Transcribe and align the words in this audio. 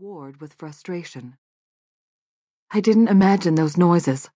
Ward 0.00 0.40
with 0.40 0.54
frustration. 0.54 1.36
I 2.70 2.80
didn't 2.80 3.08
imagine 3.08 3.54
those 3.54 3.76
noises. 3.76 4.30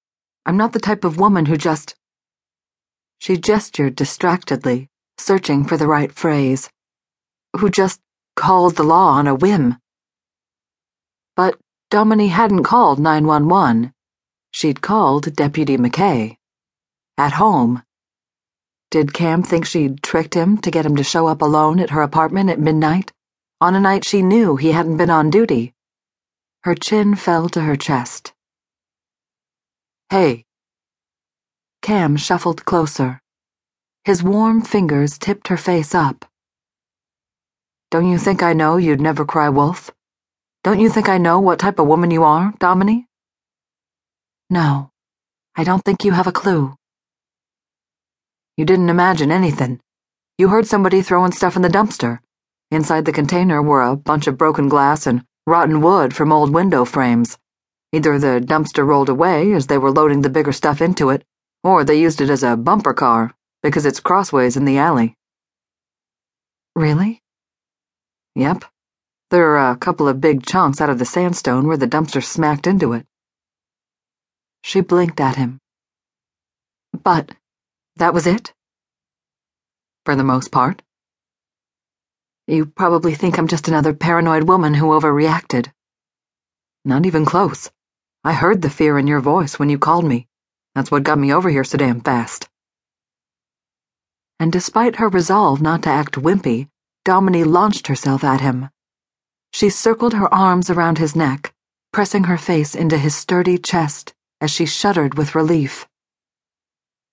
I'm 0.45 0.59
not 0.59 0.75
the 0.75 0.79
type 0.79 1.05
of 1.05 1.19
woman 1.19 1.47
who 1.47 1.57
just. 1.57 1.95
She 3.19 3.39
gestured 3.39 3.97
distractedly, 3.97 4.91
searching 5.17 5.65
for 5.65 5.79
the 5.79 5.87
right 5.87 6.13
phrase. 6.13 6.69
Who 7.57 7.71
just 7.71 7.99
called 8.37 8.77
the 8.77 8.83
law 8.83 9.13
on 9.13 9.27
a 9.27 9.35
whim. 9.35 9.79
But 11.35 11.59
Domini 11.89 12.29
hadn't 12.29 12.65
called 12.65 12.99
911. 12.99 13.95
She'd 14.51 14.83
called 14.83 15.35
Deputy 15.35 15.79
McKay. 15.79 16.37
At 17.17 17.33
home. 17.33 17.83
Did 18.91 19.15
Cam 19.15 19.43
think 19.43 19.65
she'd 19.65 20.03
tricked 20.03 20.35
him 20.35 20.59
to 20.59 20.71
get 20.71 20.85
him 20.85 20.97
to 20.97 21.03
show 21.03 21.27
up 21.27 21.41
alone 21.41 21.81
at 21.81 21.89
her 21.89 22.03
apartment 22.03 22.51
at 22.51 22.61
midnight, 22.61 23.13
on 23.65 23.75
a 23.75 23.81
night 23.81 24.05
she 24.05 24.21
knew 24.21 24.57
he 24.57 24.73
hadn't 24.73 24.99
been 24.99 25.09
on 25.09 25.31
duty? 25.31 25.73
Her 26.65 26.75
chin 26.75 27.15
fell 27.15 27.49
to 27.49 27.63
her 27.63 27.77
chest. 27.77 28.35
Hey. 30.11 30.45
Cam 31.81 32.19
shuffled 32.19 32.67
closer. 32.67 33.23
His 34.05 34.23
warm 34.23 34.61
fingers 34.61 35.17
tipped 35.17 35.49
her 35.49 35.57
face 35.57 35.95
up. 35.95 36.27
Don't 37.91 38.07
you 38.07 38.19
think 38.19 38.43
I 38.43 38.53
know 38.53 38.77
you'd 38.77 39.01
never 39.01 39.25
cry 39.25 39.49
wolf? 39.49 39.91
Don't 40.63 40.79
you 40.79 40.91
think 40.91 41.09
I 41.09 41.17
know 41.17 41.41
what 41.41 41.59
type 41.59 41.79
of 41.79 41.87
woman 41.87 42.11
you 42.11 42.23
are, 42.23 42.53
Domini? 42.59 43.07
No, 44.51 44.91
I 45.57 45.65
don't 45.65 45.83
think 45.83 46.05
you 46.05 46.13
have 46.13 46.27
a 46.27 46.33
clue. 46.33 46.75
You 48.59 48.67
didn't 48.67 48.91
imagine 48.91 49.33
anything. 49.33 49.81
You 50.37 50.49
heard 50.49 50.67
somebody 50.67 51.01
throwing 51.01 51.33
stuff 51.33 51.57
in 51.57 51.63
the 51.63 51.71
dumpster. 51.71 52.19
Inside 52.71 53.05
the 53.05 53.13
container 53.13 53.63
were 53.63 53.83
a 53.83 53.97
bunch 53.97 54.27
of 54.27 54.39
broken 54.39 54.69
glass 54.69 55.07
and 55.07 55.25
rotten 55.47 55.81
wood 55.81 56.15
from 56.15 56.33
old 56.33 56.53
window 56.53 56.85
frames. 56.85 57.39
Either 57.93 58.19
the 58.19 58.41
dumpster 58.41 58.87
rolled 58.87 59.09
away 59.09 59.53
as 59.53 59.69
they 59.69 59.79
were 59.79 59.91
loading 59.91 60.23
the 60.23 60.31
bigger 60.31 60.53
stuff 60.53 60.81
into 60.81 61.11
it, 61.11 61.25
or 61.63 61.85
they 61.85 62.01
used 62.01 62.21
it 62.21 62.31
as 62.31 62.43
a 62.43 62.57
bumper 62.57 62.93
car 62.93 63.35
because 63.63 63.87
it's 63.87 64.01
crossways 64.01 64.57
in 64.57 64.65
the 64.65 64.79
alley. 64.79 65.15
Really? 66.75 67.23
Yep. 68.35 68.65
There 69.31 69.57
are 69.57 69.71
a 69.71 69.77
couple 69.77 70.09
of 70.09 70.21
big 70.21 70.45
chunks 70.45 70.81
out 70.81 70.91
of 70.91 70.99
the 70.99 71.05
sandstone 71.05 71.67
where 71.67 71.77
the 71.77 71.87
dumpster 71.87 72.23
smacked 72.23 72.67
into 72.67 72.93
it. 72.93 73.07
She 74.63 74.81
blinked 74.81 75.21
at 75.21 75.37
him. 75.37 75.61
But 76.93 77.33
that 77.97 78.13
was 78.13 78.27
it? 78.27 78.53
For 80.05 80.17
the 80.17 80.25
most 80.25 80.51
part. 80.51 80.83
You 82.47 82.67
probably 82.67 83.15
think 83.15 83.39
I'm 83.39 83.49
just 83.49 83.69
another 83.69 83.95
paranoid 83.95 84.43
woman 84.43 84.75
who 84.75 84.89
overreacted. 84.89 85.73
Not 86.85 87.07
even 87.07 87.25
close. 87.25 87.71
I 88.23 88.35
heard 88.35 88.61
the 88.61 88.69
fear 88.69 88.99
in 88.99 89.07
your 89.07 89.21
voice 89.21 89.59
when 89.59 89.71
you 89.71 89.79
called 89.79 90.05
me. 90.05 90.29
That's 90.75 90.91
what 90.91 91.05
got 91.05 91.19
me 91.19 91.33
over 91.33 91.49
here 91.49 91.65
so 91.65 91.79
damn 91.79 92.03
fast. 92.03 92.51
And 94.39 94.53
despite 94.53 94.97
her 94.97 95.09
resolve 95.09 95.63
not 95.63 95.83
to 95.85 95.89
act 95.89 96.17
wimpy, 96.17 96.69
Domini 97.05 97.45
launched 97.45 97.87
herself 97.87 98.23
at 98.23 98.43
him. 98.43 98.69
She 99.53 99.71
circled 99.71 100.13
her 100.13 100.33
arms 100.33 100.69
around 100.69 100.99
his 100.99 101.17
neck, 101.17 101.55
pressing 101.93 102.25
her 102.25 102.37
face 102.37 102.75
into 102.75 102.99
his 102.99 103.15
sturdy 103.15 103.57
chest 103.57 104.13
as 104.43 104.51
she 104.51 104.67
shuddered 104.67 105.15
with 105.15 105.35
relief. 105.35 105.87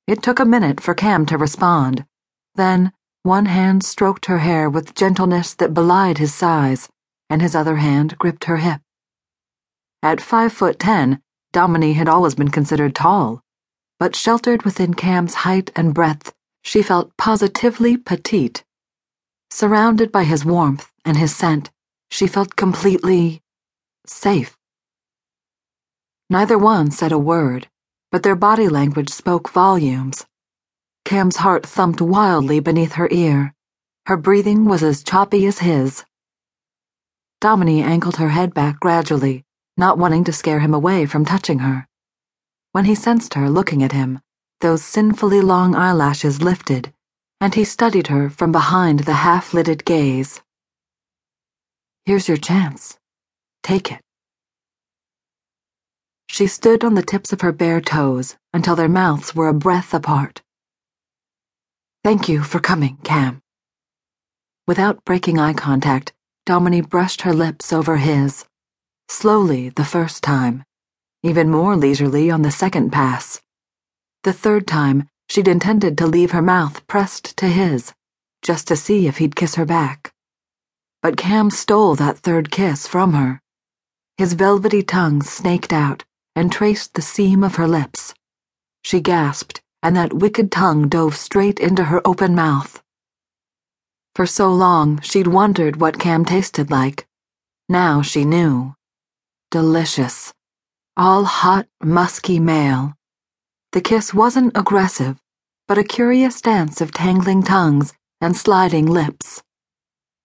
It 0.07 0.21
took 0.21 0.39
a 0.39 0.45
minute 0.45 0.81
for 0.81 0.93
Cam 0.93 1.25
to 1.27 1.37
respond. 1.37 2.05
Then, 2.55 2.91
one 3.23 3.45
hand 3.45 3.83
stroked 3.83 4.25
her 4.25 4.39
hair 4.39 4.69
with 4.69 4.95
gentleness 4.95 5.53
that 5.55 5.73
belied 5.73 6.17
his 6.17 6.33
size, 6.33 6.89
and 7.30 7.41
his 7.41 7.55
other 7.55 7.77
hand 7.77 8.17
gripped 8.17 8.45
her 8.45 8.58
hip. 8.58 8.81
At 10.02 10.22
five 10.22 10.53
foot 10.53 10.80
ten, 10.80 11.22
Domini 11.52 11.94
had 11.94 12.09
always 12.09 12.36
been 12.36 12.49
considered 12.49 12.95
tall, 12.95 13.42
but 13.99 14.16
sheltered 14.16 14.64
within 14.64 14.94
Cam's 14.94 15.36
height 15.45 15.72
and 15.75 15.94
breadth, 15.94 16.33
she 16.64 16.82
felt 16.82 17.15
positively 17.17 17.98
petite. 17.98 18.64
Surrounded 19.49 20.11
by 20.11 20.23
his 20.23 20.45
warmth 20.45 20.92
and 21.05 21.17
his 21.17 21.36
scent, 21.36 21.70
she 22.09 22.26
felt 22.27 22.55
completely 22.55 23.42
safe. 24.05 24.58
Neither 26.30 26.58
one 26.58 26.92
said 26.92 27.11
a 27.11 27.20
word 27.20 27.67
but 28.11 28.23
their 28.23 28.36
body 28.36 28.67
language 28.67 29.09
spoke 29.09 29.49
volumes. 29.49 30.26
Cam's 31.06 31.38
heart 31.38 31.66
thumped 31.66 32.02
wildly 32.02 32.60
beneath 32.60 32.94
her 32.94 33.08
ear. 33.12 33.54
Her 34.06 34.17
breathing 34.17 34.66
was 34.66 34.84
as 34.84 35.04
choppy 35.04 35.45
as 35.45 35.60
his. 35.60 36.04
Domini 37.39 37.82
angled 37.82 38.17
her 38.17 38.30
head 38.30 38.54
back 38.54 38.80
gradually, 38.80 39.44
not 39.78 39.98
wanting 39.98 40.23
to 40.26 40.34
scare 40.34 40.60
him 40.60 40.73
away 40.73 41.06
from 41.06 41.26
touching 41.26 41.60
her. 41.60 41.88
When 42.72 42.86
he 42.86 42.95
sensed 42.95 43.34
her 43.34 43.50
looking 43.50 43.84
at 43.84 43.92
him, 43.92 44.22
those 44.62 44.84
sinfully 44.84 45.42
long 45.42 45.76
eyelashes 45.76 46.42
lifted, 46.42 46.94
and 47.39 47.56
he 47.56 47.64
studied 47.64 48.08
her 48.08 48.30
from 48.30 48.52
behind 48.52 49.02
the 49.02 49.14
half 49.14 49.54
lidded 49.54 49.83
gaze. 49.86 50.42
Here's 52.06 52.28
your 52.28 52.38
chance. 52.38 52.98
Take 53.64 53.92
it. 53.92 54.02
She 56.28 56.48
stood 56.48 56.83
on 56.83 56.94
the 56.94 57.04
tips 57.04 57.33
of 57.33 57.42
her 57.42 57.52
bare 57.52 57.82
toes 57.82 58.38
until 58.54 58.76
their 58.76 58.88
mouths 58.88 59.36
were 59.36 59.48
a 59.48 59.54
breath 59.54 59.94
apart. 59.94 60.42
Thank 62.04 62.28
you 62.28 62.42
for 62.42 62.60
coming, 62.60 62.98
Cam. 63.04 63.42
Without 64.66 65.06
breaking 65.06 65.38
eye 65.38 65.54
contact, 65.54 66.14
Domini 66.48 66.82
brushed 66.82 67.22
her 67.22 67.34
lips 67.34 67.72
over 67.72 67.98
his. 67.98 68.44
Slowly 69.08 69.70
the 69.70 69.86
first 69.86 70.23
time, 70.23 70.64
even 71.22 71.52
more 71.52 71.76
leisurely 71.76 72.32
on 72.32 72.42
the 72.42 72.50
second 72.50 72.89
pass. 72.92 73.39
The 74.23 74.34
third 74.34 74.66
time, 74.66 75.10
she'd 75.30 75.48
intended 75.48 75.95
to 76.00 76.08
leave 76.08 76.32
her 76.32 76.42
mouth 76.42 76.88
pressed 76.88 77.38
to 77.38 77.48
his, 77.48 77.94
just 78.42 78.68
to 78.70 78.76
see 78.76 79.06
if 79.06 79.18
he'd 79.18 79.36
kiss 79.36 79.54
her 79.54 79.66
back. 79.66 80.12
But 81.04 81.18
Cam 81.18 81.52
stole 81.52 81.94
that 81.95 82.18
third 82.18 82.50
kiss 82.50 82.88
from 82.88 83.14
her. 83.14 83.39
His 84.18 84.33
velvety 84.33 84.82
tongue 84.82 85.22
snaked 85.22 85.72
out, 85.72 86.04
and 86.36 86.52
traced 86.52 86.95
the 86.95 87.04
seam 87.04 87.44
of 87.44 87.56
her 87.56 87.68
lips. 87.68 88.16
She 88.83 89.02
gasped, 89.02 89.61
and 89.83 89.95
that 89.95 90.14
wicked 90.14 90.52
tongue 90.52 90.87
dove 90.87 91.15
straight 91.15 91.59
into 91.59 91.86
her 91.86 92.02
open 92.05 92.36
mouth. 92.36 92.81
For 94.15 94.25
so 94.25 94.52
long, 94.52 94.99
she'd 95.02 95.27
wondered 95.27 95.77
what 95.77 95.99
Cam 95.99 96.25
tasted 96.25 96.69
like. 96.69 97.08
Now 97.69 98.02
she 98.02 98.25
knew. 98.25 98.75
Delicious. 99.49 100.33
All 100.97 101.23
hot, 101.23 101.67
musky 101.81 102.39
male. 102.39 102.93
The 103.71 103.81
kiss 103.81 104.14
wasn't 104.14 104.58
aggressive, 104.58 105.17
but 105.67 105.77
a 105.77 105.83
curious 105.83 106.41
dance 106.41 106.81
of 106.81 106.91
tangling 106.91 107.43
tongues 107.43 107.93
and 108.20 108.36
sliding 108.36 108.86
lips. 108.86 109.41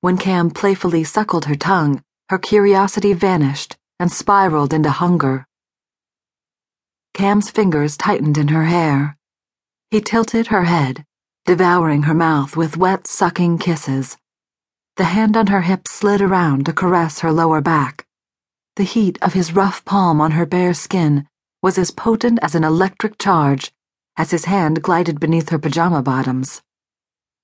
When 0.00 0.18
Cam 0.18 0.50
playfully 0.50 1.04
suckled 1.04 1.44
her 1.44 1.54
tongue, 1.54 2.02
her 2.28 2.38
curiosity 2.38 3.12
vanished 3.12 3.76
and 4.00 4.12
spiraled 4.12 4.72
into 4.72 4.90
hunger. 4.90 5.46
Cam's 7.14 7.50
fingers 7.50 7.96
tightened 7.96 8.36
in 8.36 8.48
her 8.48 8.64
hair. 8.64 9.16
He 9.90 10.00
tilted 10.00 10.48
her 10.48 10.64
head, 10.64 11.04
devouring 11.44 12.02
her 12.02 12.14
mouth 12.14 12.56
with 12.56 12.76
wet, 12.76 13.06
sucking 13.06 13.58
kisses. 13.58 14.16
The 14.96 15.04
hand 15.04 15.36
on 15.36 15.46
her 15.46 15.60
hip 15.60 15.86
slid 15.86 16.20
around 16.20 16.66
to 16.66 16.72
caress 16.72 17.20
her 17.20 17.30
lower 17.30 17.60
back. 17.60 18.04
The 18.74 18.82
heat 18.82 19.16
of 19.22 19.34
his 19.34 19.54
rough 19.54 19.84
palm 19.84 20.20
on 20.20 20.32
her 20.32 20.44
bare 20.44 20.74
skin 20.74 21.28
was 21.62 21.78
as 21.78 21.92
potent 21.92 22.40
as 22.42 22.56
an 22.56 22.64
electric 22.64 23.16
charge 23.18 23.72
as 24.16 24.32
his 24.32 24.46
hand 24.46 24.82
glided 24.82 25.20
beneath 25.20 25.50
her 25.50 25.58
pajama 25.58 26.02
bottoms. 26.02 26.62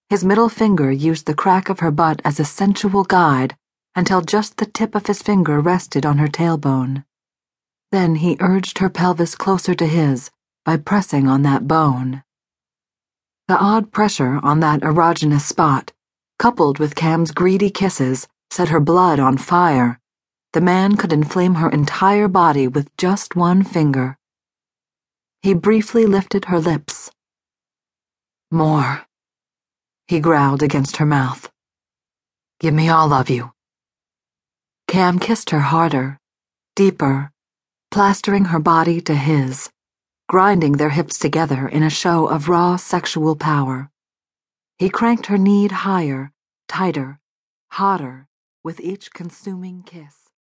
His 0.09 0.25
middle 0.25 0.49
finger 0.49 0.91
used 0.91 1.27
the 1.27 1.35
crack 1.35 1.69
of 1.69 1.81
her 1.81 1.91
butt 1.93 2.21
as 2.25 2.41
a 2.41 2.45
sensual 2.45 3.05
guide 3.05 3.57
until 3.95 4.21
just 4.21 4.57
the 4.57 4.67
tip 4.67 4.95
of 4.95 5.07
his 5.07 5.23
finger 5.23 5.61
rested 5.61 6.05
on 6.05 6.19
her 6.19 6.29
tailbone. 6.29 7.05
Then 7.93 8.17
he 8.17 8.37
urged 8.41 8.79
her 8.79 8.91
pelvis 8.91 9.37
closer 9.37 9.75
to 9.75 9.87
his 9.87 10.31
by 10.65 10.77
pressing 10.77 11.29
on 11.29 11.43
that 11.43 11.69
bone. 11.69 12.23
The 13.49 13.59
odd 13.59 13.93
pressure 13.93 14.41
on 14.43 14.61
that 14.61 14.81
erogenous 14.81 15.43
spot, 15.43 15.93
coupled 16.39 16.79
with 16.79 16.95
Cam's 16.95 17.31
greedy 17.31 17.71
kisses, 17.71 18.29
set 18.51 18.69
her 18.69 18.81
blood 18.81 19.19
on 19.19 19.37
fire. 19.39 19.99
The 20.53 20.61
man 20.61 20.97
could 20.97 21.13
inflame 21.13 21.57
her 21.57 21.71
entire 21.71 22.29
body 22.29 22.69
with 22.69 22.95
just 22.97 23.35
one 23.35 23.63
finger. 23.63 24.17
He 25.43 25.55
briefly 25.55 26.07
lifted 26.07 26.47
her 26.47 26.61
lips. 26.61 27.11
More, 28.51 29.07
he 30.07 30.21
growled 30.21 30.63
against 30.63 30.99
her 30.99 31.07
mouth. 31.07 31.51
Give 32.61 32.75
me 32.75 32.89
all 32.89 33.13
of 33.13 33.31
you. 33.31 33.53
Cam 34.87 35.19
kissed 35.19 35.51
her 35.51 35.61
harder, 35.61 36.19
deeper 36.77 37.33
plastering 37.93 38.47
her 38.47 38.59
body 38.59 39.03
to 39.03 39.15
his, 39.15 39.71
grinding 40.33 40.73
their 40.73 40.89
hips 40.89 41.19
together 41.19 41.69
in 41.69 41.83
a 41.83 41.91
show 41.91 42.27
of 42.27 42.49
raw 42.49 42.75
sexual 42.75 43.37
power. 43.37 43.91
He 44.79 44.89
cranked 44.89 45.27
her 45.27 45.37
need 45.37 45.73
higher, 45.85 46.33
tighter, 46.67 47.21
hotter 47.73 48.29
with 48.65 48.81
each 48.81 49.13
consuming 49.13 49.83
kiss. 49.83 50.22